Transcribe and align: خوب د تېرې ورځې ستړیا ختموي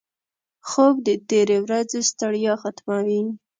خوب 0.69 0.95
د 1.07 1.09
تېرې 1.29 1.57
ورځې 1.65 1.99
ستړیا 2.09 2.53
ختموي 2.61 3.21